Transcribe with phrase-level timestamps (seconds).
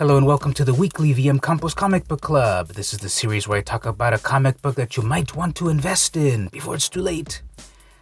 [0.00, 2.68] Hello and welcome to the weekly VM Campos Comic Book Club.
[2.68, 5.56] This is the series where I talk about a comic book that you might want
[5.56, 7.42] to invest in before it's too late.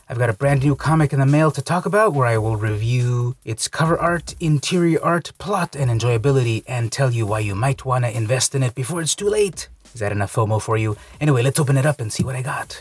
[0.09, 2.55] I've got a brand new comic in the mail to talk about where I will
[2.55, 7.85] review its cover art, interior art, plot, and enjoyability and tell you why you might
[7.85, 9.69] want to invest in it before it's too late.
[9.93, 10.97] Is that enough FOMO for you?
[11.21, 12.81] Anyway, let's open it up and see what I got.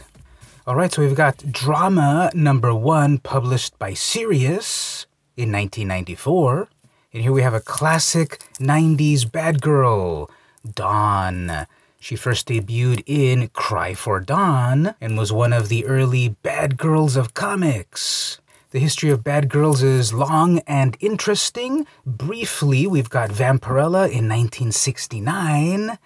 [0.68, 6.68] Alright, so we've got Drama number one published by Sirius in 1994.
[7.14, 10.30] And here we have a classic 90s bad girl,
[10.76, 11.66] Dawn.
[12.02, 17.16] She first debuted in Cry for Dawn and was one of the early bad girls
[17.16, 18.42] of comics.
[18.72, 21.88] The history of bad girls is long and interesting.
[22.06, 25.98] Briefly, we've got Vampirella in 1969.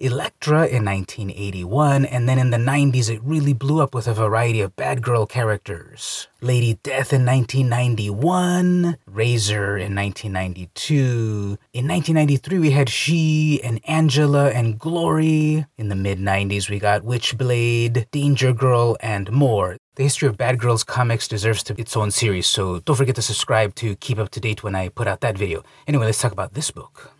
[0.00, 4.60] Elektra in 1981, and then in the 90s it really blew up with a variety
[4.60, 6.28] of bad girl characters.
[6.40, 11.58] Lady Death in 1991, Razor in 1992.
[11.72, 15.66] In 1993 we had She and Angela and Glory.
[15.76, 19.78] In the mid 90s we got Witchblade, Danger Girl, and more.
[19.96, 23.22] The history of Bad Girls comics deserves to its own series, so don't forget to
[23.22, 25.64] subscribe to keep up to date when I put out that video.
[25.88, 27.17] Anyway, let's talk about this book.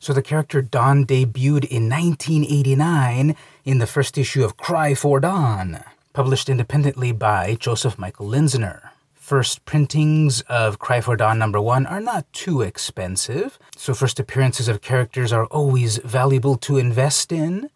[0.00, 5.82] So the character Dawn debuted in 1989 in the first issue of Cry for Dawn,
[6.12, 8.90] published independently by Joseph Michael Linsner.
[9.14, 14.68] First printings of Cry for Dawn number one are not too expensive, so first appearances
[14.68, 17.68] of characters are always valuable to invest in,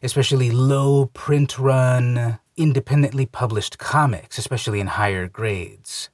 [0.00, 6.08] especially low print run, independently published comics, especially in higher grades.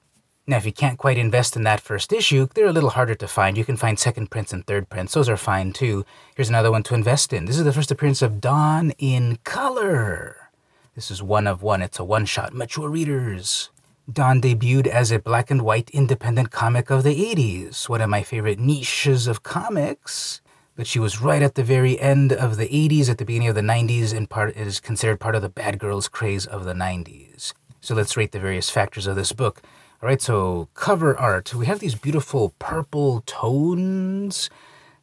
[0.46, 3.28] Now, if you can't quite invest in that first issue, they're a little harder to
[3.28, 3.56] find.
[3.56, 5.14] You can find second prints and third prints.
[5.14, 6.05] Those are fine too.
[6.34, 7.44] Here's another one to invest in.
[7.44, 10.50] This is the first appearance of Dawn in color.
[10.94, 11.82] This is one of one.
[11.82, 12.52] It's a one shot.
[12.52, 13.70] Mature readers.
[14.10, 18.25] Dawn debuted as a black and white independent comic of the 80s, one of my
[18.25, 20.41] favorite niches of comics.
[20.75, 23.54] But she was right at the very end of the 80s, at the beginning of
[23.54, 27.53] the 90s, and part is considered part of the bad girls craze of the 90s.
[27.81, 29.62] So let's rate the various factors of this book.
[30.03, 31.55] All right, so cover art.
[31.55, 34.49] We have these beautiful purple tones,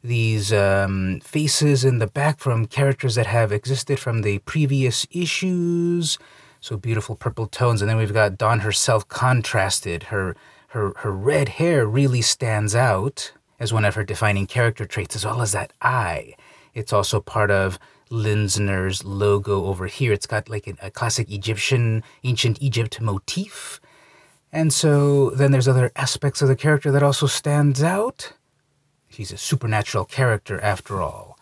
[0.02, 6.18] these um, faces in the back from characters that have existed from the previous issues.
[6.60, 10.04] So beautiful purple tones, and then we've got Dawn herself contrasted.
[10.04, 10.34] Her
[10.68, 15.24] her her red hair really stands out as one of her defining character traits, as
[15.24, 16.34] well as that eye.
[16.74, 17.78] It's also part of
[18.10, 20.12] Linsner's logo over here.
[20.12, 23.80] It's got like a, a classic Egyptian, ancient Egypt motif
[24.52, 28.32] and so then there's other aspects of the character that also stands out.
[29.06, 31.38] He's a supernatural character after all.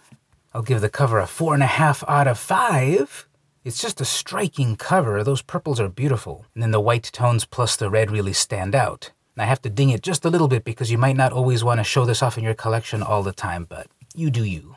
[0.55, 3.29] I'll give the cover a four and a half out of five.
[3.65, 5.23] It's just a striking cover.
[5.23, 6.47] Those purples are beautiful.
[6.55, 9.11] And then the white tones plus the red really stand out.
[9.35, 11.63] And I have to ding it just a little bit because you might not always
[11.63, 14.77] want to show this off in your collection all the time, but you do you.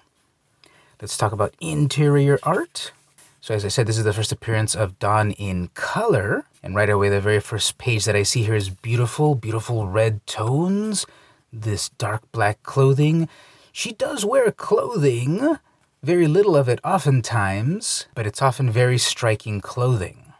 [1.01, 2.91] Let's talk about interior art.
[3.39, 6.45] So, as I said, this is the first appearance of Dawn in color.
[6.61, 10.25] And right away, the very first page that I see here is beautiful, beautiful red
[10.25, 11.05] tones,
[11.51, 13.29] this dark black clothing.
[13.71, 15.57] She does wear clothing,
[16.03, 20.33] very little of it oftentimes, but it's often very striking clothing.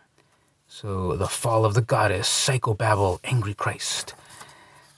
[0.68, 4.14] So, the fall of the goddess, psychobabble, angry Christ.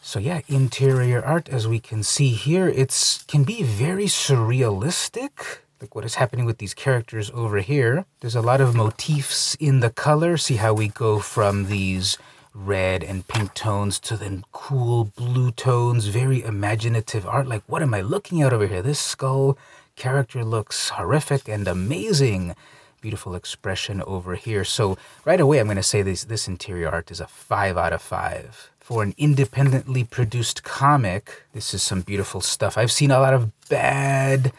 [0.03, 5.95] So yeah, interior art, as we can see here, it's can be very surrealistic like
[5.95, 8.05] what is happening with these characters over here.
[8.19, 10.37] There's a lot of motifs in the color.
[10.37, 12.17] See how we go from these
[12.53, 17.47] red and pink tones to then cool blue tones, very imaginative art.
[17.47, 18.81] Like, what am I looking at over here?
[18.81, 19.57] This skull
[19.95, 22.55] character looks horrific and amazing.
[22.99, 24.63] Beautiful expression over here.
[24.63, 27.93] So, right away, I'm going to say this, this interior art is a 5 out
[27.93, 28.69] of 5.
[28.79, 32.77] For an independently produced comic, this is some beautiful stuff.
[32.77, 34.51] I've seen a lot of bad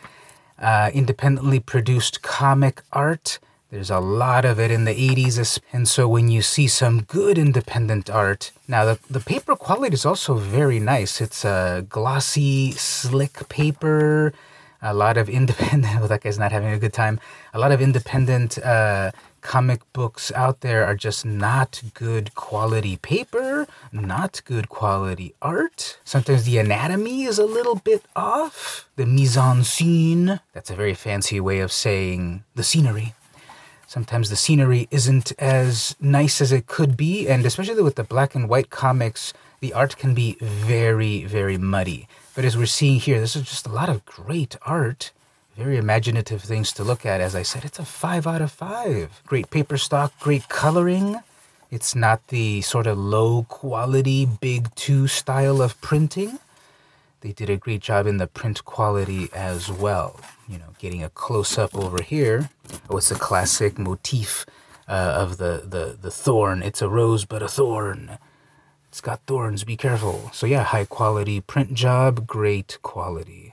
[0.63, 3.39] uh, independently produced comic art.
[3.71, 5.59] There's a lot of it in the 80s.
[5.73, 10.07] And so when you see some good independent art, now the, the paper quality is
[10.07, 11.21] also very nice.
[11.21, 14.33] It's a glossy, slick paper.
[14.83, 17.19] A lot of independent, well, that guy's not having a good time.
[17.55, 19.13] A lot of independent uh,
[19.43, 25.99] comic books out there are just not good quality paper, not good quality art.
[26.05, 28.89] Sometimes the anatomy is a little bit off.
[28.97, 33.15] The mise en scene, that's a very fancy way of saying the scenery.
[33.87, 38.35] Sometimes the scenery isn't as nice as it could be, and especially with the black
[38.35, 42.09] and white comics, the art can be very, very muddy.
[42.35, 45.13] But as we're seeing here, this is just a lot of great art
[45.57, 47.21] very imaginative things to look at.
[47.21, 49.23] As I said, it's a five out of five.
[49.27, 51.21] Great paper stock, great coloring.
[51.71, 56.39] It's not the sort of low quality, big two style of printing.
[57.21, 60.21] they did a great job in the print quality as well.
[60.49, 62.51] You know, getting a close up over here.
[62.91, 64.45] Oh, it's a classic motif
[64.89, 66.63] uh, of the, the, the thorn.
[66.63, 68.19] It's a rose, but a thorn.
[68.89, 70.31] It's got thorns, be careful.
[70.35, 73.52] So, yeah, high quality print job, great quality.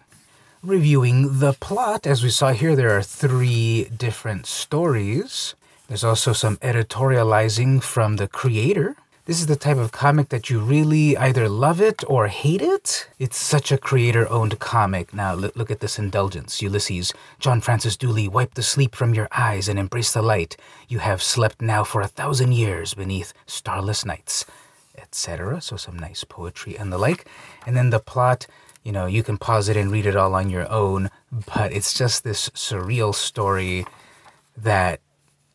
[0.63, 5.55] Reviewing the plot, as we saw here, there are three different stories.
[5.87, 8.97] There's also some editorializing from the creator.
[9.23, 13.07] This is the type of comic that you really either love it or hate it.
[13.19, 15.13] It's such a creator owned comic.
[15.13, 16.61] Now, look at this indulgence.
[16.61, 20.57] Ulysses, John Francis Dooley, wipe the sleep from your eyes and embrace the light.
[20.89, 24.45] You have slept now for a thousand years beneath starless nights,
[25.09, 25.61] etc.
[25.61, 27.27] So, some nice poetry and the like.
[27.65, 28.45] And then the plot,
[28.83, 31.93] you know, you can pause it and read it all on your own, but it's
[31.93, 33.85] just this surreal story
[34.55, 35.01] that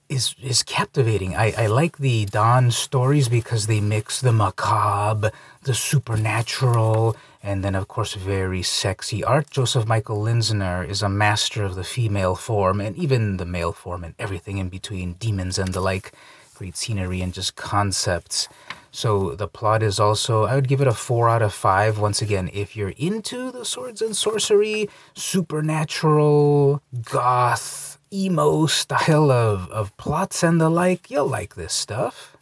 [0.08, 1.34] is is captivating.
[1.34, 7.74] I, I like the Dawn stories because they mix the macabre, the supernatural, and then
[7.74, 9.50] of course very sexy art.
[9.50, 14.04] Joseph Michael Linsner is a master of the female form and even the male form
[14.04, 16.12] and everything in between, demons and the like.
[16.54, 18.48] Great scenery and just concepts.
[18.94, 21.98] So the plot is also, I would give it a 4 out of 5.
[21.98, 29.96] Once again, if you're into the swords and sorcery, supernatural, goth, emo style of, of
[29.96, 32.36] plots and the like, you'll like this stuff.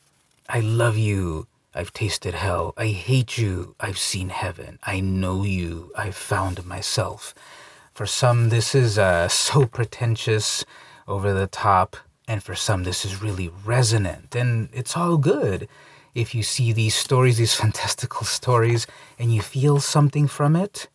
[0.46, 1.46] I love you.
[1.74, 2.74] I've tasted hell.
[2.76, 3.74] I hate you.
[3.80, 4.78] I've seen heaven.
[4.82, 5.90] I know you.
[5.96, 7.34] I've found myself.
[7.94, 10.66] For some, this is uh, so pretentious,
[11.08, 11.96] over the top,
[12.28, 15.66] and for some, this is really resonant, and it's all good.
[16.14, 18.86] If you see these stories, these fantastical stories,
[19.18, 20.88] and you feel something from it,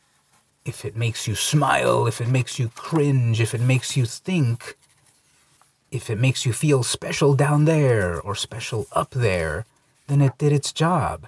[0.66, 4.76] if it makes you smile, if it makes you cringe, if it makes you think,
[5.92, 9.66] if it makes you feel special down there or special up there,
[10.08, 11.28] then it did its job.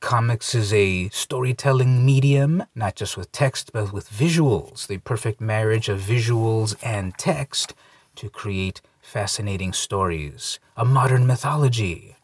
[0.00, 5.88] Comics is a storytelling medium, not just with text, but with visuals, the perfect marriage
[5.88, 7.74] of visuals and text
[8.16, 12.16] to create fascinating stories, a modern mythology.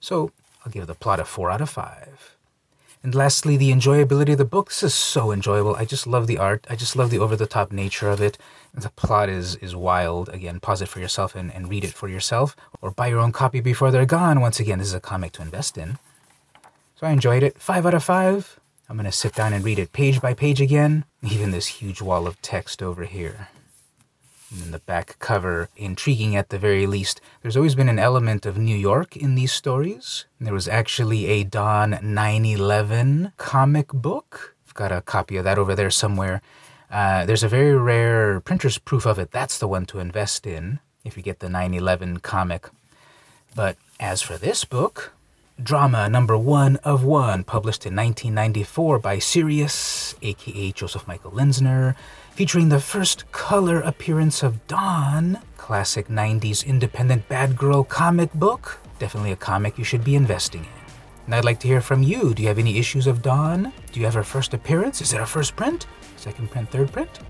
[0.00, 0.30] So
[0.66, 2.36] I'll give the plot a 4 out of 5.
[3.04, 4.68] And lastly, the enjoyability of the book.
[4.68, 5.76] This is so enjoyable.
[5.76, 6.66] I just love the art.
[6.68, 8.36] I just love the over the top nature of it.
[8.74, 10.28] The plot is, is wild.
[10.30, 12.56] Again, pause it for yourself and, and read it for yourself.
[12.82, 14.40] Or buy your own copy before they're gone.
[14.40, 15.98] Once again, this is a comic to invest in.
[16.96, 17.60] So I enjoyed it.
[17.60, 18.58] Five out of five.
[18.88, 21.04] I'm going to sit down and read it page by page again.
[21.22, 23.48] Even this huge wall of text over here.
[24.52, 27.20] And the back cover, intriguing at the very least.
[27.42, 30.24] There's always been an element of New York in these stories.
[30.40, 34.54] There was actually a Dawn 911 comic book.
[34.66, 36.42] I've got a copy of that over there somewhere.
[36.90, 39.32] Uh, there's a very rare printer's proof of it.
[39.32, 42.68] That's the one to invest in if you get the 911 comic.
[43.54, 45.12] But as for this book,
[45.62, 51.96] Drama number one of one, published in 1994 by Sirius, aka Joseph Michael Linsner,
[52.32, 58.80] featuring the first color appearance of Dawn, classic 90s independent bad girl comic book.
[58.98, 60.68] Definitely a comic you should be investing in.
[61.24, 62.34] And I'd like to hear from you.
[62.34, 63.72] Do you have any issues of Dawn?
[63.92, 65.00] Do you have her first appearance?
[65.00, 65.86] Is it a first print?
[66.16, 66.70] Second print?
[66.70, 67.14] Third print?
[67.14, 67.22] Do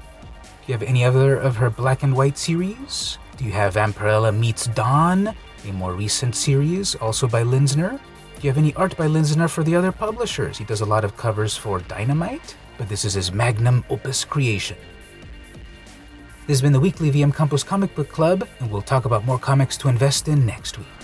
[0.66, 3.18] you have any other of her black and white series?
[3.36, 5.32] Do you have Vampirella Meets Dawn,
[5.64, 8.00] a more recent series, also by Linsner?
[8.36, 10.58] Do you have any art by Linsner for the other publishers?
[10.58, 14.76] He does a lot of covers for Dynamite, but this is his magnum opus creation.
[16.46, 19.38] This has been the weekly VM Campos Comic Book Club, and we'll talk about more
[19.38, 20.95] comics to invest in next week.